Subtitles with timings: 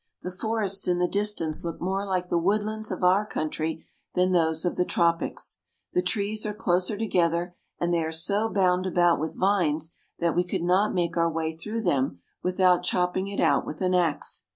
[0.23, 3.85] The forests in the distance look more like the woodlands of our country
[4.15, 5.59] than those of the tropics.
[5.93, 10.43] The trees are closer together, and they are so bound about with vines that we
[10.43, 14.45] could not make our way through them without chopping it out with an ax.